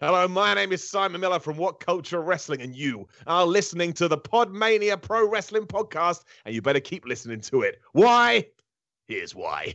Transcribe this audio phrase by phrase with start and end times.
[0.00, 4.06] Hello, my name is Simon Miller from What Culture Wrestling, and you are listening to
[4.06, 7.80] the Podmania Pro Wrestling Podcast, and you better keep listening to it.
[7.94, 8.46] Why?
[9.08, 9.74] Here's why.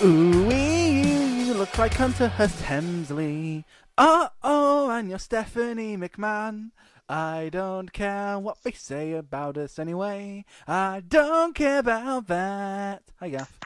[0.00, 3.64] Ooh, you look like Hunter Hearst Helmsley.
[3.96, 6.70] Uh oh, and you're Stephanie McMahon.
[7.08, 10.44] I don't care what they say about us anyway.
[10.68, 13.02] I don't care about that.
[13.18, 13.58] Hi, Gaff.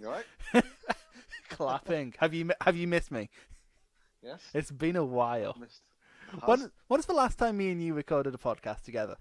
[0.00, 0.24] You alright?
[1.50, 2.14] Clapping.
[2.18, 3.30] Have you have you missed me?
[4.24, 4.40] Yes.
[4.52, 5.56] It's been a while.
[5.60, 5.82] Missed.
[6.44, 9.16] When, when was the last time me and you recorded a podcast together?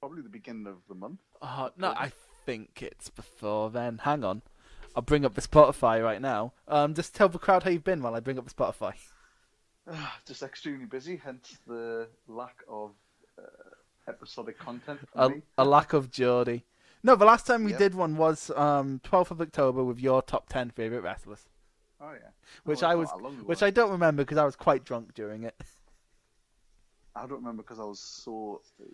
[0.00, 1.20] Probably the beginning of the month.
[1.40, 2.12] Oh, no, I
[2.44, 3.98] think it's before then.
[4.04, 4.42] Hang on.
[4.94, 6.52] I'll bring up the Spotify right now.
[6.68, 8.94] Um, just tell the crowd how you've been while I bring up the Spotify.
[10.26, 12.92] Just extremely busy, hence the lack of
[13.38, 13.42] uh,
[14.08, 16.64] episodic content a, a lack of Geordie.
[17.02, 17.78] No, the last time we Yep.
[17.78, 21.48] did one was um 12th of October with your top 10 favorite wrestlers,
[22.00, 22.30] Oh yeah.
[22.64, 23.10] which Oh, I was,
[23.44, 25.54] which I don't remember because I was quite drunk during it.
[27.14, 28.84] I don't remember because I was so uh,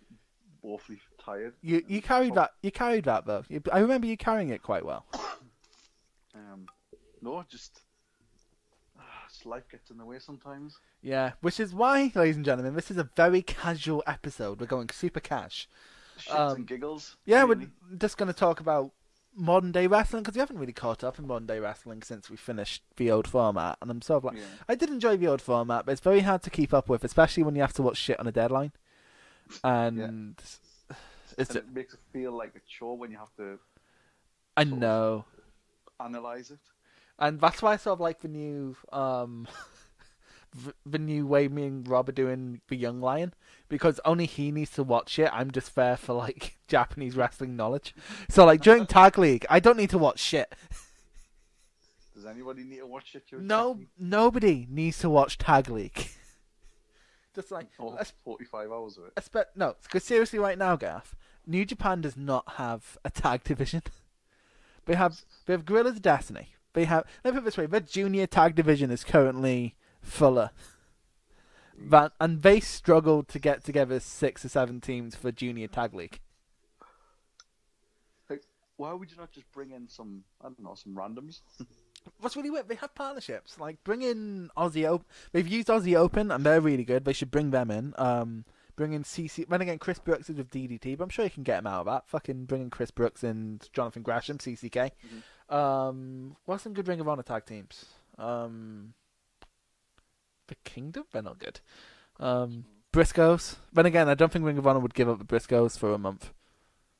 [0.62, 1.54] awfully tired.
[1.62, 3.44] You you carried that you carried that though.
[3.72, 5.06] I remember you carrying it quite well.
[6.52, 6.66] Um,
[7.22, 7.80] no, just,
[8.98, 10.78] uh, just life gets in the way sometimes.
[11.02, 14.60] Yeah, which is why, ladies and gentlemen, this is a very casual episode.
[14.60, 15.68] We're going super cash.
[16.18, 17.16] Shits Um, and giggles.
[17.24, 17.68] Yeah, really.
[17.90, 18.92] we're just going to talk about
[19.34, 22.36] modern day wrestling because we haven't really caught up in modern day wrestling since we
[22.36, 23.78] finished the old format.
[23.80, 24.42] And I'm sort of like, Yeah.
[24.68, 27.42] I did enjoy the old format, but it's very hard to keep up with, especially
[27.44, 28.72] when you have to watch shit on a deadline.
[29.64, 30.34] And
[31.38, 33.58] it's And it makes it feel like a chore when you have to
[34.56, 35.24] I know,
[36.00, 36.58] analyze it.
[37.18, 39.46] and that's why I sort of like the new um.
[40.84, 43.34] The new way me and Rob are doing the Young Lion
[43.68, 45.30] because only he needs to watch it.
[45.32, 47.94] I'm just there for like Japanese wrestling knowledge.
[48.28, 50.52] So like during Tag League, I don't need to watch shit.
[52.14, 53.22] Does anybody need to watch it?
[53.32, 56.08] No, nobody needs to watch Tag League.
[57.32, 59.14] Just like, Or es- 45 hours of it.
[59.14, 61.14] espe- no, because seriously, right now, Gaff,
[61.46, 63.82] New Japan does not have a tag division.
[64.90, 66.48] They have they have Guerrillas of Destiny.
[66.72, 70.50] They have let me put it this way: their junior tag division is currently fuller.
[71.78, 76.18] That and they struggled to get together six or seven teams for junior tag league.
[78.28, 78.42] Like,
[78.78, 81.42] why would you not just bring in some, I don't know, some randoms?
[82.18, 83.60] What's really weird, they have partnerships.
[83.60, 85.06] Like bring in Aussie Open.
[85.30, 87.04] They've used Aussie Open and they're really good.
[87.04, 87.94] They should bring them in.
[87.96, 88.44] Um,
[88.80, 89.46] bring in CC.
[89.46, 91.80] Then again, Chris Brooks is with DDT, but I'm sure you can get him out
[91.80, 92.08] of that.
[92.08, 94.92] Fucking bring in Chris Brooks and Jonathan Gresham, CCK.
[95.50, 97.84] Um, what's some good Ring of Honor tag teams?
[98.16, 98.94] Um,
[100.46, 101.04] the Kingdom.
[101.12, 101.60] They're not good.
[102.18, 103.56] Um, Briscoes.
[103.70, 105.98] Then again, I don't think Ring of Honor would give up the Briscoes for a
[105.98, 106.32] month.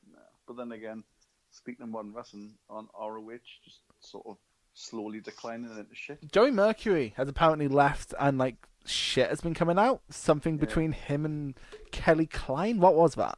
[0.07, 1.03] No, But then again,
[1.49, 4.37] speaking of modern wrestling, on ROH, just sort of
[4.75, 6.31] slowly declining into shit.
[6.31, 10.01] Joey Mercury has apparently left, and like shit has been coming out.
[10.09, 10.61] Something Yeah.
[10.61, 11.55] between him and
[11.91, 12.79] Kelly Klein.
[12.79, 13.37] What was that?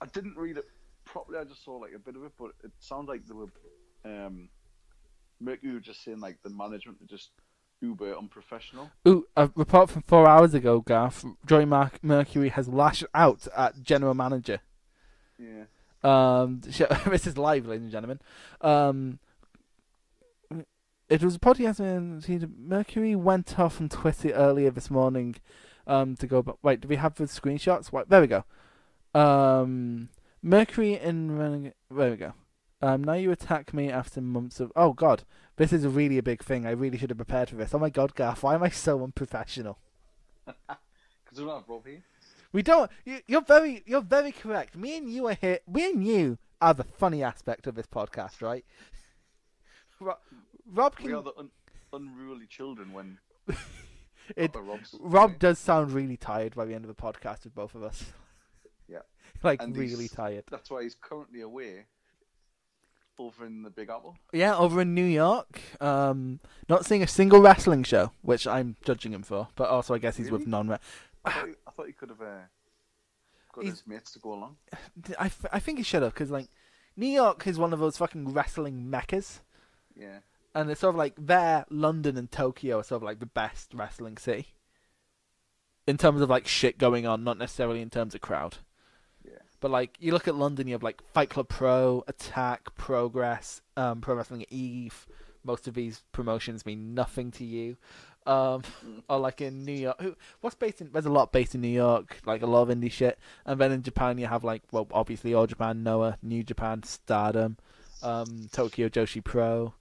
[0.00, 0.66] I didn't read it
[1.04, 1.38] properly.
[1.38, 3.46] I just saw like a bit of it, but it sounds like they were
[4.04, 4.48] um,
[5.40, 7.30] Mercury was just saying like the management are just
[7.80, 8.90] uber unprofessional.
[9.08, 11.24] Ooh, a report from four hours ago, Garth.
[11.46, 14.60] Joy Mar- Mercury has lashed out at general manager.
[15.38, 15.64] Yeah.
[16.04, 18.20] Um, sh- this is live, ladies and gentlemen.
[18.60, 19.18] Um,
[21.08, 21.80] it was a podcast.
[21.80, 25.36] and Mercury went off on Twitter earlier this morning.
[25.88, 26.42] Um, to go.
[26.42, 27.92] But wait, do we have the screenshots?
[27.92, 28.44] Wait, there we go.
[29.14, 30.08] Um,
[30.42, 31.72] Mercury in running.
[31.90, 32.32] There we go.
[32.82, 34.72] Um, now you attack me after months of.
[34.74, 35.22] Oh God,
[35.56, 36.66] this is really a big thing.
[36.66, 37.72] I really should have prepared for this.
[37.72, 39.78] Oh my God, Garth, why am I so unprofessional?
[41.24, 42.02] Because we don't have Rob here.
[42.52, 42.90] We don't.
[43.04, 43.82] You, you're very.
[43.84, 44.76] You're very correct.
[44.76, 45.58] Me and you are here.
[45.70, 48.64] Me and you are the funny aspect of this podcast, right?
[50.72, 51.50] Rob, Rob We are the un-
[51.92, 53.18] unruly children when
[54.36, 54.54] It,
[55.00, 58.04] Rob does sound really tired by the end of the podcast with both of us.
[58.88, 59.00] Yeah.
[59.42, 60.44] like And really tired.
[60.48, 61.86] That's why he's currently away
[63.18, 64.16] over in the Big Apple.
[64.32, 65.60] Yeah, over in New York.
[65.80, 69.48] Um, not seeing a single wrestling show, which I'm judging him for.
[69.56, 70.50] But also, I guess he's with Really?
[70.52, 70.70] non.
[71.24, 72.42] I thought, he, I thought he could have uh,
[73.52, 74.56] got he's- his mates to go along.
[75.18, 76.46] I, I think he should have because like
[76.96, 79.40] New York is one of those fucking wrestling meccas,
[79.96, 80.18] Yeah.
[80.56, 83.74] And it's sort of like there, London and Tokyo are sort of like the best
[83.74, 84.54] wrestling city
[85.86, 88.56] in terms of like shit going on, not necessarily in terms of crowd.
[89.22, 89.32] Yeah.
[89.60, 94.00] But like you look at London, you have like Fight Club Pro, Attack, Progress, um,
[94.00, 95.06] Pro Wrestling Eve.
[95.44, 97.76] Most of these promotions mean nothing to you.
[98.26, 98.62] Um,
[99.10, 100.90] or like in New York, who, what's based in?
[100.90, 103.18] There's a lot based in New York, like a lot of indie shit.
[103.44, 107.58] And then in Japan, you have like, well, obviously All Japan, Noah, New Japan, Stardom,
[108.02, 109.74] um, Tokyo Joshi Pro,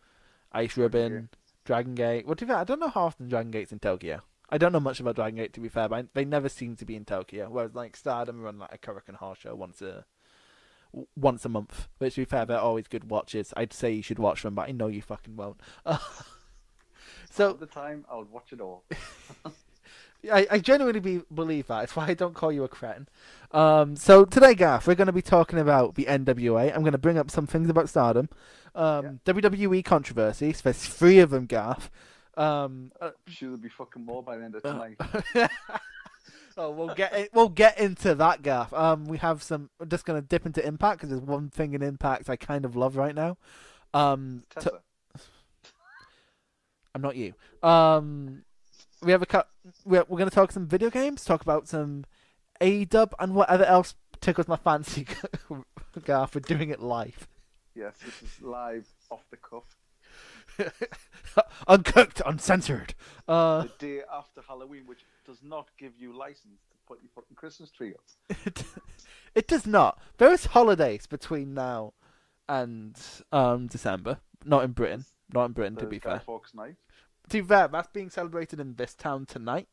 [0.55, 1.29] Ice Ribbon,
[1.65, 2.25] Dragon Gate.
[2.25, 4.21] Well, to be fair, I don't know how often Dragon Gate's in Tokyo.
[4.49, 6.75] I don't know much about Dragon Gate to be fair, but I, they never seem
[6.77, 7.49] to be in Tokyo.
[7.49, 10.05] Whereas like Stardom run like a Korakuen Hall show once a
[11.15, 11.89] once a month.
[11.97, 13.53] Which to be fair, they're always good watches.
[13.57, 15.59] I'd say you should watch them, but I know you fucking won't.
[17.29, 18.85] so At the time, I would watch it all.
[20.31, 21.83] I, I genuinely be, believe that.
[21.85, 23.07] It's why I don't call you a cretin.
[23.51, 26.73] Um, so today, Gaff, we're going to be talking about the NWA.
[26.73, 28.29] I'm going to bring up some things about Stardom,
[28.73, 30.61] um, WWE controversies.
[30.61, 31.89] There's three of them, Gaff.
[32.37, 35.49] Um, uh, I'm sure there'll be fucking more by the end of Uh, tonight.
[36.57, 38.73] oh, we'll get in, we'll get into that, Gaff.
[38.73, 39.69] Um, we have some.
[39.79, 42.65] I'm just going to dip into Impact because there's one thing in Impact I kind
[42.65, 43.37] of love right now.
[43.93, 44.81] Um, Tessa.
[46.95, 47.33] I'm not you.
[47.61, 48.43] Um,
[49.05, 49.47] we have a cut.
[49.85, 52.05] We're, we're going to talk some video games, talk about some
[52.59, 55.07] A Dub, and whatever else tickles my fancy.
[56.03, 57.27] Garth, we're doing it live,
[57.73, 59.77] Yes, this is live off the cuff.
[61.67, 62.93] uncooked, uncensored.
[63.27, 67.35] Uh, The day after Halloween, which does not give you license to put your fucking
[67.35, 68.37] Christmas tree up.
[68.45, 68.63] it,
[69.35, 69.99] it does not.
[70.17, 71.93] There is holidays between now
[72.47, 72.97] and
[73.31, 74.19] um December.
[74.43, 75.05] Not in Britain.
[75.33, 76.19] Not in Britain, to be Guy fair.
[76.19, 76.75] Fawkes night.
[77.29, 79.67] To be fair, that's being celebrated in this town tonight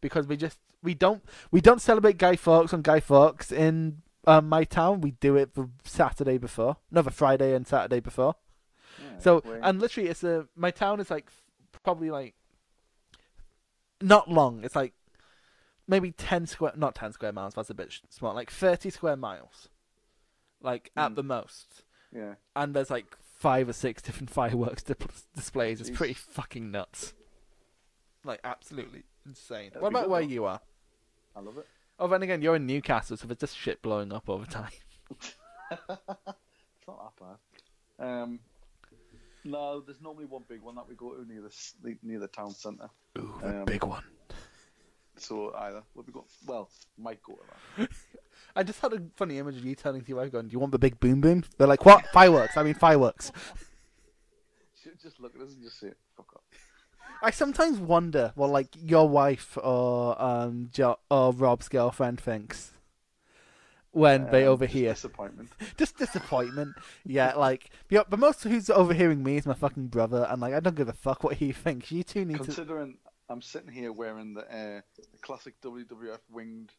[0.00, 4.48] because we just we don't we don't celebrate Guy Fawkes on Guy Fawkes in um,
[4.48, 5.00] my town.
[5.00, 8.34] We do it the Saturday before, no, the Friday and Saturday before.
[9.02, 11.30] Yeah, So and literally, it's a my town is like
[11.82, 12.34] probably like
[14.00, 14.62] not long.
[14.64, 14.92] It's like
[15.88, 17.54] maybe ten square, not ten square miles.
[17.54, 18.34] That's a bit small.
[18.34, 19.68] Like thirty square miles,
[20.60, 21.16] like at Mm.
[21.16, 21.84] the most.
[22.14, 22.34] yeah.
[22.54, 24.94] And there's like five or six different fireworks di-
[25.34, 25.80] displays.
[25.80, 25.94] It's Jeez.
[25.94, 27.12] pretty fucking nuts.
[28.24, 29.70] Like absolutely insane.
[29.70, 30.28] That'd what about where though.
[30.28, 30.60] you are?
[31.34, 31.66] I love it.
[31.98, 34.70] Oh, then again, you're in Newcastle, so there's just shit blowing up all the time.
[36.84, 37.38] It's not that
[37.98, 38.04] bad.
[38.04, 38.40] Um,
[39.44, 42.52] no, there's normally one big one that we go to near the near the town
[42.54, 42.90] centre.
[43.18, 44.02] Ooh, Um, big one.
[45.16, 46.68] So either we'll be go well,
[46.98, 47.40] might go to
[47.78, 47.90] that.
[48.54, 50.58] I just had a funny image of you turning to your wife going, "Do you
[50.58, 52.06] want the big boom boom?" They're like, "What?
[52.12, 52.56] Fireworks?
[52.56, 53.32] I mean fireworks."
[54.82, 56.42] Should just look at us and just say, "Fuck off."
[57.22, 62.72] I sometimes wonder what like your wife or um jo- or Rob's girlfriend thinks
[63.92, 64.90] when they Um, overhear.
[64.90, 65.50] just disappointment.
[65.76, 66.74] Just disappointment.
[67.04, 70.54] yeah, like yeah, but most of who's overhearing me is my fucking brother, and like
[70.54, 71.92] I don't give a fuck what he thinks.
[71.92, 72.44] You two need to.
[72.44, 72.96] Considering
[73.28, 76.72] I'm sitting here wearing the, uh, the classic WWF winged.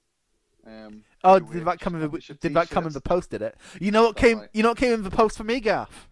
[0.66, 3.30] Um, Oh, did that come in the did that come in the post?
[3.32, 3.56] Did it?
[3.80, 4.40] You know what That's came?
[4.40, 4.50] right.
[4.54, 6.08] You know what came in the post for me, Gaff?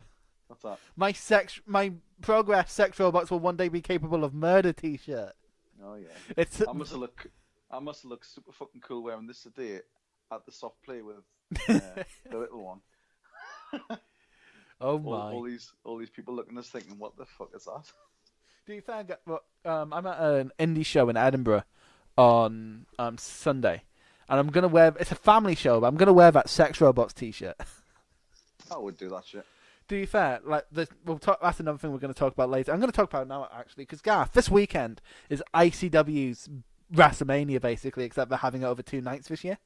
[0.48, 0.78] What's that?
[0.96, 5.34] My sex, my progress sex robots will one day be capable of murder T-shirt.
[5.84, 6.08] Oh yeah.
[6.38, 7.28] It's I must look.
[7.72, 9.80] I must look super fucking cool wearing this today
[10.32, 11.18] at the soft play with
[11.70, 11.80] uh,
[12.30, 12.82] the little one.
[13.80, 13.98] oh
[14.82, 15.32] All, my.
[15.32, 17.92] all these all these people looking at us thinking, "What the fuck is that?"
[18.68, 19.12] Do you think?
[19.26, 21.64] Well, um, I'm at an indie show in Edinburgh
[22.18, 23.84] on um Sunday,
[24.32, 24.94] and I'm gonna wear.
[24.98, 27.58] It's a family show, but I'm gonna wear that Sex Robots T-shirt.
[28.72, 29.46] I would do that shit.
[29.90, 31.40] To be fair, like the, we'll talk.
[31.42, 32.72] That's another thing we're gonna talk about later.
[32.72, 36.50] I'm gonna talk about it now actually, because Garth, this weekend is ICW's
[36.94, 39.58] WrestleMania basically, except they're having it over two nights this year.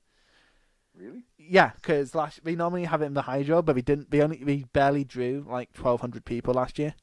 [0.98, 1.26] Really?
[1.38, 4.10] Yeah, because last they normally have it in the Hydro, but we didn't.
[4.10, 6.96] We only we barely drew like 1,200 people last year.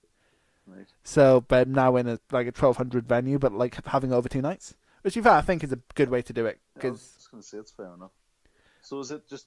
[0.67, 0.87] Right.
[1.05, 4.75] So, but now in a like a 1,200 venue, but like having over two nights,
[5.03, 6.59] which in fact I think is a good way to do it.
[6.81, 8.13] Yeah, I was just gonna say it's fair enough.
[8.81, 9.47] So is it just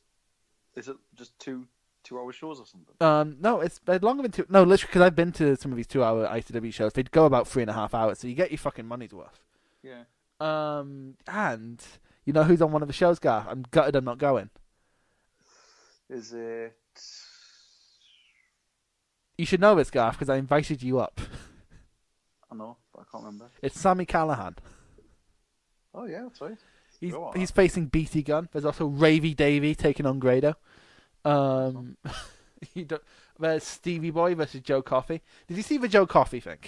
[0.75, 1.67] is it just two
[2.03, 2.95] two hour shows or something?
[3.01, 4.45] um, no, it's longer than two.
[4.49, 6.93] No, literally, because I've been to some of these two-hour ICW shows.
[6.93, 9.39] They'd go about three and a half hours, so you get your fucking money's worth.
[9.81, 10.03] Yeah.
[10.39, 11.83] Um, and
[12.25, 13.47] you know who's on one of the shows, Gar?
[13.49, 14.49] I'm gutted I'm not going.
[16.09, 16.75] Is it?
[19.37, 21.19] You should know this, Garth, because I invited you up.
[22.51, 23.49] I know, but I can't remember.
[23.61, 24.55] It's Sami Callihan.
[25.95, 26.57] Oh yeah, that's right.
[26.99, 27.39] He's Go on.
[27.39, 28.49] he's facing BT Gun.
[28.51, 30.55] There's also Ravie Davie taking on Grado.
[31.23, 31.97] Um,
[32.73, 33.01] you don't,
[33.39, 35.21] there's Stevie Boy versus Joe Coffey.
[35.47, 36.59] Did you see the Joe Coffey thing?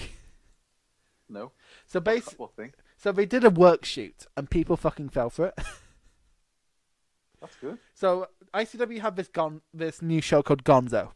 [1.30, 1.52] No.
[1.90, 5.54] So basically, so they did a work shoot and people fucking fell for it.
[7.42, 7.78] That's good.
[7.94, 11.12] So ICW have this gon this new show called Gonzo,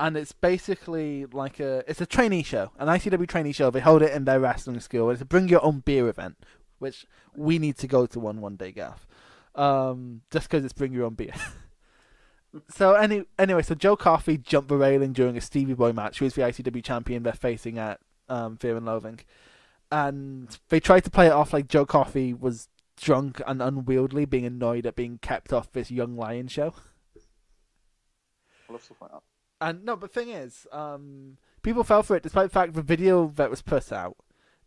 [0.00, 3.70] and it's basically like a it's a trainee show, an ICW trainee show.
[3.70, 5.10] They hold it in their wrestling school.
[5.10, 6.38] It's a bring your own beer event,
[6.78, 9.06] which we need to go to one one day, Gaff.
[9.54, 11.34] Um, just because it's bring your own beer.
[12.70, 16.18] so any anyway, so Joe Coffey jumped the railing during a Stevie Boy match.
[16.18, 17.22] Who is the ICW champion?
[17.22, 19.20] They're facing at um, Fear and Loathing,
[19.92, 24.46] and they tried to play it off like Joe Coffey was drunk and unwieldy, being
[24.46, 26.72] annoyed at being kept off this Young Lion show.
[28.66, 29.22] I love stuff like that.
[29.60, 33.28] And no, but thing is, um, people fell for it despite the fact the video
[33.36, 34.16] that was put out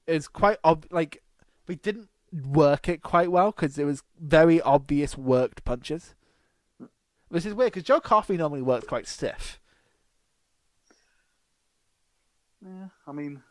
[0.06, 1.24] is quite ob- like
[1.68, 6.16] we didn't work it quite well because it was very obvious worked punches.
[7.30, 9.60] Which is weird because Joe Coffey normally works quite stiff.
[12.64, 13.42] Yeah, I mean,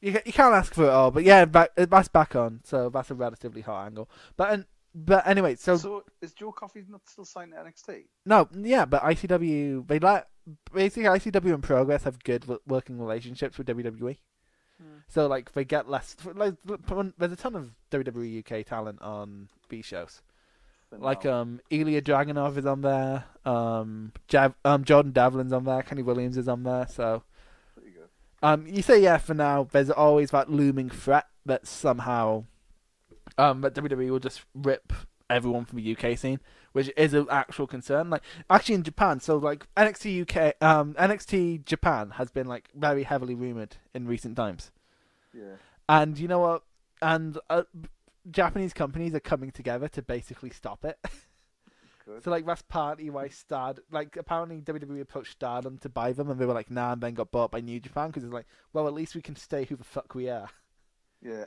[0.00, 3.10] You you can't ask for it all, but yeah, back, that's back on, so that's
[3.10, 4.08] a relatively hot angle.
[4.36, 4.64] But and,
[4.98, 8.04] but anyway, so, so is Joe Coffey not still signed to NXT?
[8.24, 10.28] no, yeah, but ICW they let
[10.72, 14.16] basically ICW and Progress have good working relationships with WWE.
[15.08, 16.16] So like they get less.
[16.34, 16.54] Like,
[17.18, 20.20] there's a ton of WWE UK talent on B shows.
[20.90, 21.32] But Like no.
[21.32, 23.24] um, Ilya Dragunov is on there.
[23.44, 25.82] Um, Jav- um, Jordan Devlin's on there.
[25.82, 26.86] Kenny Williams is on there.
[26.88, 27.22] So
[27.74, 28.08] pretty good.
[28.42, 29.66] um, you say yeah for now.
[29.70, 32.44] There's always that looming threat that somehow
[33.38, 34.92] um that WWE will just rip
[35.28, 36.40] everyone from the UK scene,
[36.72, 38.10] which is an actual concern.
[38.10, 43.02] Like actually in Japan, so like NXT UK, um, NXT Japan has been like very
[43.02, 44.70] heavily rumored in recent times.
[45.32, 45.56] Yeah.
[45.88, 46.62] And you know what?
[47.02, 47.62] And uh,
[48.30, 50.98] Japanese companies are coming together to basically stop it.
[52.04, 52.22] Good.
[52.24, 56.40] so like that's partly why Stard, like apparently WWE approached Stardom to buy them, and
[56.40, 58.88] they were like, nah, and then got bought by New Japan because it's like, well,
[58.88, 60.48] at least we can stay who the fuck we are.
[61.22, 61.46] Yeah.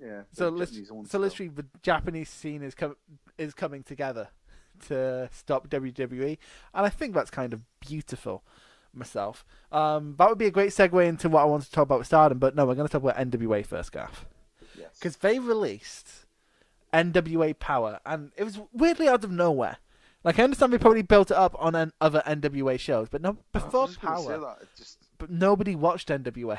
[0.00, 0.22] Yeah.
[0.32, 2.96] So, the lit- Japanese so literally, the Japanese scene is com-
[3.36, 4.28] is coming together
[4.88, 6.38] to stop WWE,
[6.74, 8.42] and I think that's kind of beautiful.
[8.94, 11.98] Myself, um, that would be a great segue into what I want to talk about
[11.98, 12.38] with Stardom.
[12.38, 14.26] But no, we're going to talk about NWA first, Gaff.
[14.76, 14.98] Yes.
[14.98, 16.26] because they released
[16.92, 19.76] NWA Powerrr, and it was weirdly out of nowhere.
[20.24, 23.36] Like I understand they probably built it up on an, other NWA shows, but no,
[23.52, 26.58] before Powerrr, that, it just but nobody watched NWA.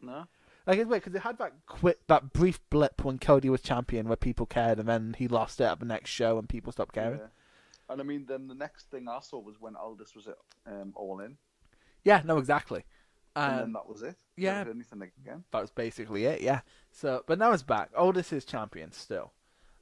[0.00, 0.26] no.
[0.66, 4.06] Like it's weird because it had that quit that brief blip when Cody was champion
[4.08, 6.94] where people cared, and then he lost it at the next show and people stopped
[6.94, 7.18] caring.
[7.18, 7.26] Yeah.
[7.88, 10.92] And I mean, then the next thing I saw was when Aldis was at um,
[10.94, 11.36] All In,
[12.04, 12.84] Yeah, no, exactly.
[13.36, 14.16] and Um, then that was it.
[14.36, 14.60] yeah.
[14.60, 15.44] Anything again.
[15.50, 16.40] that was basically it.
[16.40, 16.60] Yeah.
[16.92, 17.90] So, but now he's back.
[17.96, 19.32] Aldis is champion still.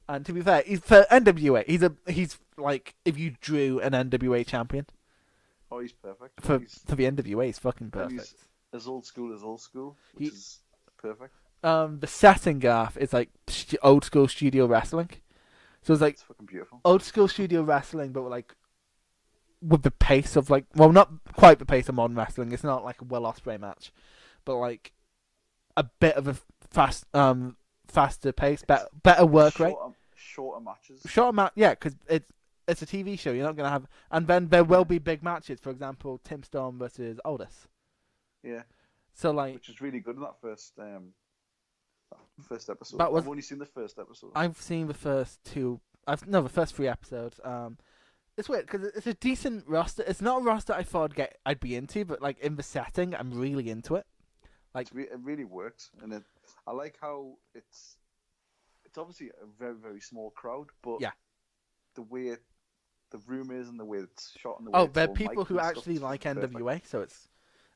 [0.09, 1.63] And to be fair, he's for NWA.
[1.67, 4.87] He's a he's like if you drew an NWA champion
[5.71, 6.41] Oh, he's perfect.
[6.41, 8.11] for he's for the NWA, he's fucking perfect.
[8.19, 8.35] he's
[8.73, 10.59] as old school as old school, which He- is
[11.01, 11.33] perfect.
[11.63, 13.29] Um, the setting gaff is like
[13.83, 15.09] old school studio wrestling.
[15.83, 16.81] So it's like It's fucking beautiful.
[16.85, 18.55] old school studio wrestling, but like
[19.61, 22.51] with the pace of like well, not quite the pace of modern wrestling.
[22.51, 23.91] It's not like a Will Ospreay match,
[24.45, 24.91] but like
[25.77, 26.35] a bit of a
[26.69, 29.71] fast um faster pace, better better work rate.
[29.73, 31.01] shorter, shorter matches.
[31.07, 32.31] short amount, yeah, because it's
[32.67, 33.31] it's a TV show.
[33.31, 35.59] You're not gonna have, and then there will be big matches.
[35.59, 37.67] For example, Tim Storm versus Aldis.
[38.43, 38.63] Yeah,
[39.21, 41.13] So like, which is really good in that first um,
[42.09, 42.97] that first episode.
[42.97, 44.31] That was- I've only seen the first episode.
[44.33, 45.79] I've seen the first two.
[46.07, 47.39] I've no the first three episodes.
[47.43, 47.77] Um,
[48.35, 50.03] it's weird because it's a decent roster.
[50.07, 52.63] It's not a roster I thought I'd get I'd be into, but like in the
[52.63, 54.07] setting, I'm really into it.
[54.73, 56.23] Like, re- it really works, and it,
[56.65, 57.97] I like how it's
[58.85, 61.11] it's obviously a very very small crowd, but Yeah.
[61.93, 62.41] the way it,
[63.11, 65.55] the room is and the way it's shot and the way oh, are people who
[65.55, 66.53] stuff actually like perfect.
[66.53, 67.27] NWA, so it's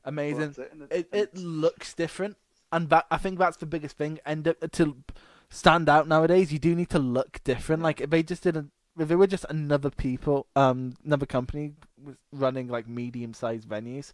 [0.06, 0.54] amazing.
[0.58, 2.36] it, It it looks different,
[2.72, 4.18] and that I think that's the biggest thing.
[4.24, 4.96] And to
[5.50, 7.82] stand out nowadays, you do need to look different.
[7.82, 11.74] Like if they just didn't, if they were just another people, um, another company
[12.32, 14.12] running like medium-sized venues,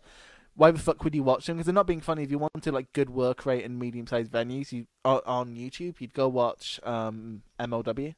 [0.55, 1.57] why the fuck would you watch them?
[1.57, 2.25] Because they're not being funny.
[2.25, 6.29] If you wanted like good work rate in medium-sized venues, you on- YouTube, you'd go
[6.29, 8.15] watch um MLW.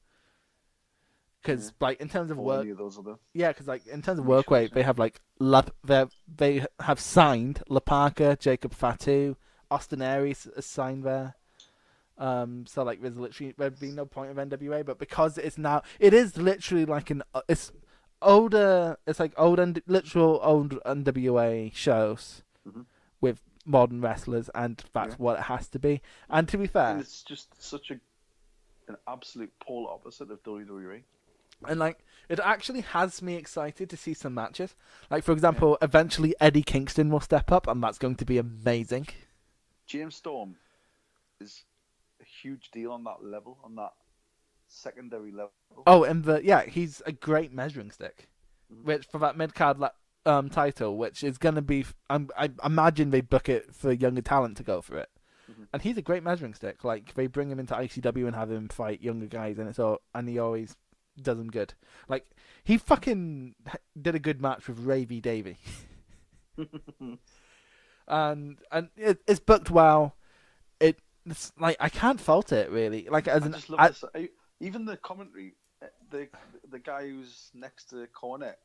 [1.42, 1.86] Because Yeah.
[1.86, 3.16] like in terms of or work, of those other.
[3.34, 6.04] yeah, because like in terms of work rate, they have like La, they
[6.36, 9.36] they have signed La Parka, Jacob Fatu,
[9.70, 11.34] Austin Aries is signed there.
[12.16, 15.82] Um, so like there's literally there'd be no point of NWA, but because it's now
[15.98, 17.72] it is literally like an uh, it's
[18.22, 22.86] older, it's like old and literal old NWA shows Mhm.
[23.20, 25.16] with modern wrestlers, and that's Yeah.
[25.16, 26.00] what it has to be.
[26.30, 27.98] And to be fair, And it's just such a
[28.86, 31.02] an absolute polar opposite of WWE.
[31.66, 34.74] And like it actually has me excited to see some matches.
[35.10, 39.08] Like for example, eventually Eddie Kingston will step up, and that's going to be amazing.
[39.86, 40.56] James Storm
[41.40, 41.64] is
[42.20, 43.92] a huge deal on that level, on that
[44.68, 45.52] secondary level.
[45.86, 48.28] Oh, and the yeah, he's a great measuring stick,
[48.72, 48.84] Mhm.
[48.84, 49.78] which for that mid card
[50.26, 51.80] um title, which is gonna be.
[51.80, 55.10] f- I'm, I imagine they book it for younger talent to go for it,
[55.50, 55.68] Mhm.
[55.72, 56.82] and he's a great measuring stick.
[56.82, 60.00] Like they bring him into ICW and have him fight younger guys, and it's all
[60.14, 60.76] and he always
[61.20, 61.74] does him good.
[62.08, 62.26] Like
[62.64, 63.54] he fucking
[64.00, 65.58] did a good match with Ravie Davie,
[68.08, 70.14] and and it, it's booked well.
[70.80, 73.08] It it's like I can't fault it really.
[73.10, 74.04] Like as I an just love I- this.
[74.14, 74.28] I-
[74.60, 76.28] Even the commentary, uh, the
[76.70, 78.56] the guy who's next to Cornette.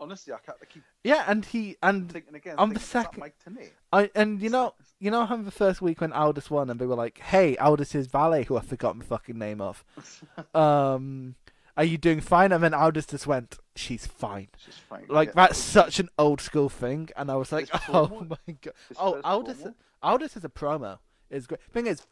[0.00, 0.58] Honestly, I can't.
[0.62, 2.54] I keep yeah, and he and thinking again.
[2.58, 3.20] On the thinking, is that second-
[3.58, 3.74] Mike?
[3.92, 6.70] I and you It's know like- you know how the first week when Aldis won
[6.70, 9.84] and they were like, "Hey, Aldis' valet, who I forgot the fucking name of,
[10.54, 11.34] um,
[11.78, 15.06] are you doing fine?" And then Aldis just went, "She's fine." She's fine.
[15.08, 15.34] Like yeah.
[15.36, 18.98] that's such an old school thing, and I was like, "Oh promo- my god!" His
[19.00, 19.74] Oh, promo?
[20.02, 20.98] Aldis as a promo
[21.30, 21.62] is great.
[21.72, 22.06] Thing is,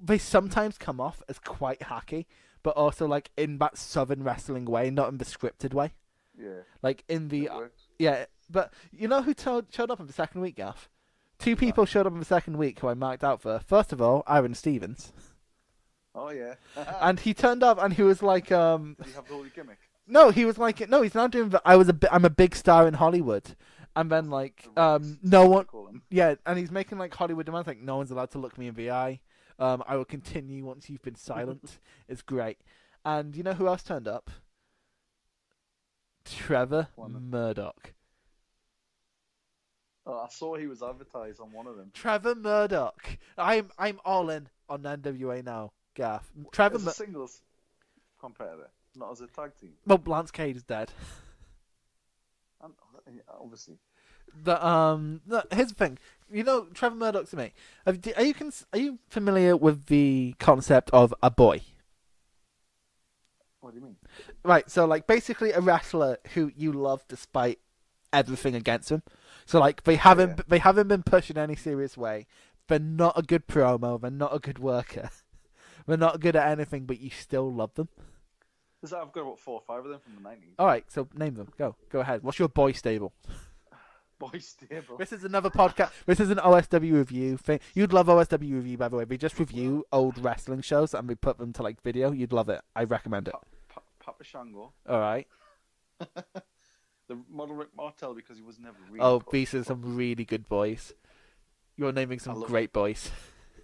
[0.00, 2.26] they sometimes come off as quite hacky,
[2.62, 5.92] but also like in that southern wrestling way, not in the scripted way.
[6.36, 7.48] Yeah, Like in the
[7.98, 10.88] yeah, but you know who told, showed up in the second week, Gaff?
[11.38, 13.60] Two people showed up in the second week who I marked out for.
[13.60, 15.12] First of all, Aaron Stevens,
[16.14, 16.54] Oh yeah.
[17.00, 19.78] and he turned up and he was like, um, Did he have the holy gimmick?
[20.06, 21.50] no, he was like, no, he's now doing.
[21.50, 23.56] The, I was a, I'm a big star in Hollywood,
[23.96, 25.66] and then like, um, no one,
[26.10, 28.74] yeah, and he's making like Hollywood demands, like no one's allowed to look me in
[28.74, 29.20] the eye.
[29.58, 31.78] Um, I will continue once you've been silent.
[32.08, 32.58] it's great,
[33.04, 34.30] and you know who else turned up?
[36.24, 37.92] Trevor One Murdoch.
[40.06, 41.90] Oh, I saw he was advertised on one of them.
[41.94, 43.16] Trevor Murdoch.
[43.38, 46.30] I'm I'm all in on NWA now, Gaff.
[46.52, 47.40] Trevor As a Mur- singles
[48.20, 49.72] competitor, not as a tag team.
[49.86, 50.90] Well, Lance Cade is dead.
[53.06, 53.76] And obviously,
[54.44, 55.98] The um, the, here's the thing.
[56.32, 57.52] You know, Trevor Murdoch to me.
[57.84, 61.60] Have, are you cons- are you familiar with the concept of a boy?
[63.64, 63.96] what do you mean?
[64.44, 64.70] Right.
[64.70, 67.58] So like basically a wrestler who you love despite
[68.12, 69.02] everything against him.
[69.46, 70.44] So like they haven't yeah.
[70.46, 72.26] they haven't been pushed in any serious way.
[72.68, 74.00] They're not a good promo.
[74.00, 75.10] They're not a good worker.
[75.86, 77.88] they're not good at anything, but you still love them.
[78.82, 80.54] That I've got about four or five of them from the nineties.
[80.58, 80.84] All right.
[80.90, 81.48] So name them.
[81.56, 81.74] Go.
[81.90, 82.22] Go ahead.
[82.22, 83.12] What's your boy stable?
[84.18, 84.96] Boy stable.
[84.96, 85.90] This is another podcast.
[86.06, 87.58] This is an OSW review thing.
[87.74, 89.04] You'd love OSW review, by the way.
[89.04, 92.12] We just review old wrestling shows and we put them to like video.
[92.12, 92.60] You'd love it.
[92.76, 93.32] I recommend it.
[93.32, 95.26] Pa- Pa- Papa Shango, All right.
[95.98, 99.04] the model Rick Martel because he was never really.
[99.04, 100.92] Oh, these are some really good boys.
[101.76, 103.10] You're naming some great boys.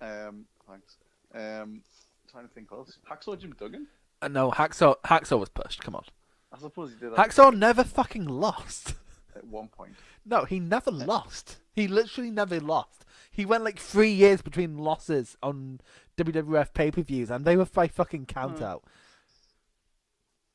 [0.00, 0.96] Um, thanks.
[1.32, 1.82] Um,
[2.30, 2.98] trying to think else.
[3.10, 3.86] Hacksaw Jim Duggan.
[4.22, 4.96] Uh, no, Hacksaw.
[5.04, 5.82] Hacksaw was pushed.
[5.82, 6.04] Come on.
[6.52, 8.94] I suppose he did that Hacksaw never fucking lost.
[9.36, 9.92] at one point.
[10.26, 11.58] No, he never lost.
[11.72, 13.04] He literally never lost.
[13.30, 15.80] He went like three years between losses on
[16.16, 18.64] WWF pay per views, and they were by fucking count Hmm.
[18.64, 18.84] out.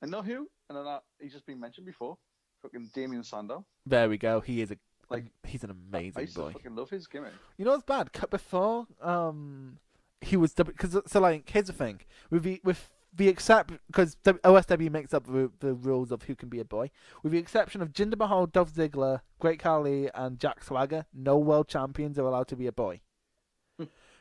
[0.02, 0.50] And know who?
[0.70, 2.18] And then uh, he's just been mentioned before.
[2.62, 3.66] Fucking Damien Sandow.
[3.86, 4.40] There we go.
[4.42, 4.78] He is a
[5.10, 6.48] Like, he's an I amazing used boy.
[6.48, 7.34] to fucking love his gimmick.
[7.58, 8.12] You know what's bad?
[8.12, 9.78] Cut before, um,
[10.26, 14.92] he was because so like here's the thing with the with the except because OSW
[14.92, 16.92] makes up the, the rules of who can be a boy.
[17.24, 21.70] With the exception of Jinder Mahal, Dolph Ziggler, Great Khali, and Jack Swagger, no world
[21.70, 23.00] champions are allowed to be a boy.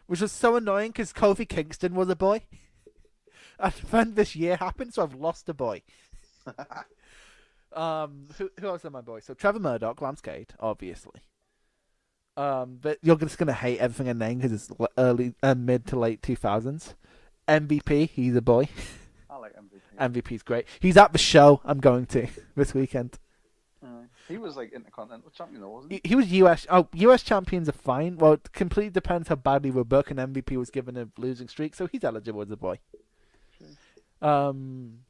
[0.07, 2.43] Which was so annoying because Kofi Kingston was a boy,
[3.59, 5.83] and then this year happened, so I've lost a boy.
[7.75, 9.25] Um, who who else are my boys?
[9.25, 11.23] So Trevor Murdoch, Lance Cade, obviously.
[12.37, 15.99] Um, but you're just gonna hate everything I name because it's early, uh, mid to
[15.99, 16.95] late two thousands.
[17.47, 18.69] MVP, he's a boy.
[19.31, 20.23] I like MVP.
[20.23, 20.67] MVP's great.
[20.81, 23.19] He's at the show I'm going to this weekend.
[23.85, 26.09] Uh, he was like intercontinental champion, though, wasn't He, he?
[26.11, 26.67] he was US.
[26.71, 28.17] Oh, US champions are fine.
[28.17, 30.17] Well, it completely depends how badly we're booking.
[30.17, 32.79] MVP was given a losing streak, so he's eligible as a boy.
[34.23, 35.01] Um,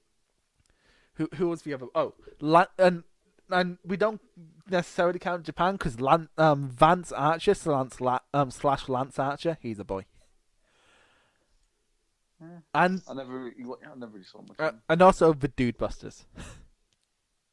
[1.15, 1.87] who who was the other?
[1.95, 3.05] Oh, Lan- and
[3.51, 4.21] and we don't
[4.69, 9.79] necessarily count Japan because Lan- um Vance Archer, Lance La- um slash Lance Archer, he's
[9.79, 10.05] a boy.
[12.41, 12.59] Yeah.
[12.75, 14.59] And I never, I never saw much.
[14.59, 16.27] uh, and also the Dude Busters.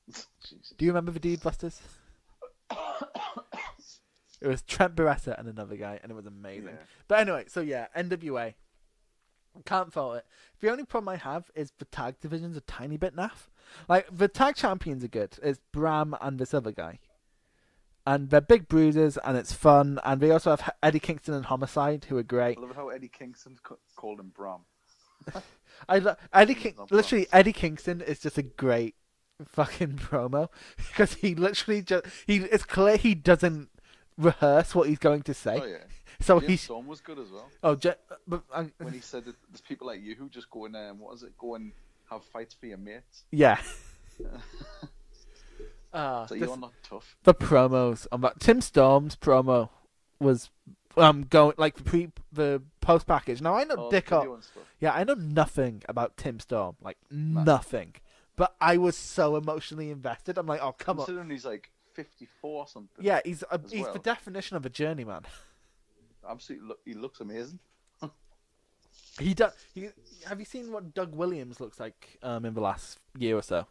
[0.77, 1.81] Do you remember the Dude Busters?
[4.41, 6.65] it was Trent Barretta and another guy, and it was amazing.
[6.69, 6.85] Yeah.
[7.07, 8.53] But anyway, so yeah, NWA.
[9.65, 10.25] Can't fault it.
[10.59, 13.49] The only problem I have is the tag division's a tiny bit naff.
[13.87, 15.37] Like the tag champions are good.
[15.41, 16.99] It's Bram and this other guy,
[18.05, 19.99] and they're big bruisers, and it's fun.
[20.03, 22.57] And they also have Eddie Kingston and Homicide, who are great.
[22.57, 23.57] I love how Eddie Kingston
[23.95, 24.61] called him Bram.
[25.89, 28.95] I lo- Eddie King- literally Eddie Kingston is just a great
[29.47, 33.69] fucking promo because he literally just he it's clear he doesn't
[34.17, 35.59] rehearse what he's going to say.
[35.61, 35.77] Oh yeah.
[36.25, 37.49] So James he's Storm was good as well.
[37.63, 37.93] oh, Je-
[38.27, 41.13] but, uh, When he said that there's people like you who just go and what
[41.15, 41.71] is it, go and
[42.09, 43.23] have fights for your mates.
[43.31, 43.59] Yeah.
[45.93, 47.15] uh, So this- you're not tough.
[47.23, 49.69] the promos on that Tim Storm's promo
[50.19, 50.49] was
[50.97, 53.41] um going like the pre the post package.
[53.41, 54.39] Now I know Oh, Dick O-
[54.79, 57.95] Yeah, I know nothing about Tim Storm, like nothing.
[58.35, 60.37] But I was so emotionally invested.
[60.37, 61.05] I'm like, oh come on.
[61.05, 63.03] Considering he's like 54 or something.
[63.03, 65.23] Yeah, he's a, he's the definition of a journeyman.
[66.27, 67.59] Absolutely, look, he looks amazing.
[69.19, 69.51] He does.
[69.73, 69.89] He,
[70.25, 73.67] have you seen what Doug Williams looks like um, in the last year or so?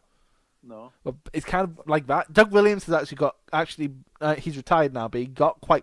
[0.63, 0.91] No.
[1.03, 2.31] Well, it's kind of like that.
[2.31, 5.79] Doug Williams has actually got actually uh, he's retired now, but he got quite